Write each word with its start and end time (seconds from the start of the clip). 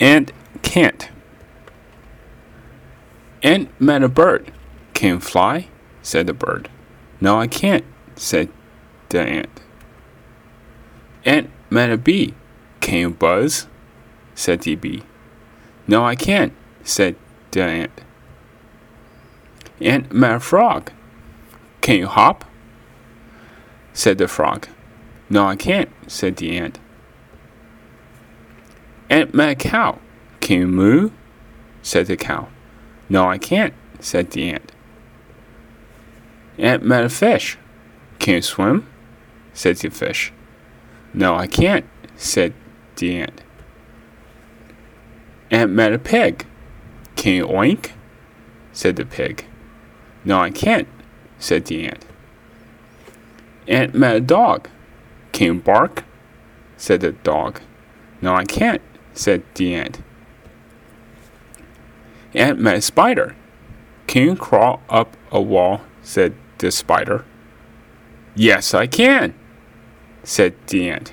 Ant 0.00 0.32
can't. 0.62 1.10
Ant 3.42 3.68
met 3.80 4.02
a 4.02 4.08
bird. 4.08 4.50
Can 4.94 5.08
you 5.08 5.20
fly? 5.20 5.68
said 6.02 6.26
the 6.26 6.32
bird. 6.32 6.70
No, 7.20 7.38
I 7.38 7.46
can't, 7.46 7.84
said 8.16 8.48
the 9.10 9.20
ant. 9.20 9.60
Ant 11.26 11.50
met 11.68 11.90
a 11.90 11.98
bee. 11.98 12.34
Can 12.80 12.98
you 12.98 13.10
buzz? 13.10 13.66
said 14.34 14.62
the 14.62 14.74
bee. 14.74 15.02
No, 15.86 16.04
I 16.04 16.16
can't, 16.16 16.54
said 16.82 17.16
the 17.50 17.62
ant. 17.62 18.00
Ant 19.80 20.12
met 20.12 20.36
a 20.36 20.40
frog. 20.40 20.92
Can 21.82 21.96
you 21.96 22.06
hop? 22.06 22.44
said 23.92 24.16
the 24.16 24.28
frog. 24.28 24.68
No, 25.28 25.46
I 25.46 25.56
can't, 25.56 25.90
said 26.06 26.36
the 26.36 26.56
ant. 26.56 26.78
Ant 29.10 29.34
met 29.34 29.50
a 29.50 29.54
cow. 29.56 29.98
Can 30.40 30.60
you 30.60 30.66
moo? 30.68 31.10
said 31.82 32.06
the 32.06 32.16
cow. 32.16 32.48
No, 33.08 33.28
I 33.28 33.38
can't, 33.38 33.74
said 33.98 34.30
the 34.30 34.50
ant. 34.50 34.72
Ant 36.56 36.84
met 36.84 37.04
a 37.04 37.08
fish. 37.08 37.58
Can 38.20 38.34
you 38.34 38.42
swim? 38.42 38.86
said 39.52 39.76
the 39.76 39.90
fish. 39.90 40.32
No, 41.12 41.34
I 41.34 41.48
can't, 41.48 41.86
said 42.16 42.54
the 42.96 43.16
ant. 43.16 43.42
Ant 45.50 45.72
met 45.72 45.92
a 45.92 45.98
pig. 45.98 46.46
Can 47.16 47.34
you 47.34 47.46
oink? 47.46 47.90
said 48.72 48.94
the 48.94 49.04
pig. 49.04 49.44
No, 50.24 50.38
I 50.38 50.50
can't, 50.50 50.86
said 51.40 51.66
the 51.66 51.86
ant. 51.86 52.04
Ant 53.66 53.94
met 53.94 54.16
a 54.16 54.20
dog. 54.20 54.68
Can 55.32 55.46
you 55.46 55.54
bark? 55.54 56.04
said 56.76 57.00
the 57.00 57.12
dog. 57.12 57.60
No, 58.22 58.34
I 58.34 58.44
can't, 58.44 58.82
said 59.12 59.42
the 59.54 59.74
ant. 59.74 60.00
Ant 62.34 62.60
met 62.60 62.76
a 62.76 62.80
spider. 62.80 63.34
Can 64.06 64.24
you 64.24 64.36
crawl 64.36 64.82
up 64.88 65.16
a 65.30 65.40
wall? 65.40 65.82
said 66.02 66.34
the 66.58 66.70
spider. 66.70 67.24
Yes, 68.34 68.74
I 68.74 68.86
can, 68.86 69.34
said 70.24 70.54
the 70.68 70.88
ant. 70.88 71.12